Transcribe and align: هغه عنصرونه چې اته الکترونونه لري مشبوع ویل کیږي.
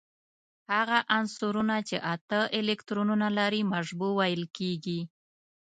هغه 0.73 0.97
عنصرونه 1.17 1.75
چې 1.87 1.97
اته 2.13 2.39
الکترونونه 2.59 3.27
لري 3.39 3.61
مشبوع 3.73 4.11
ویل 4.19 4.43
کیږي. 4.57 4.99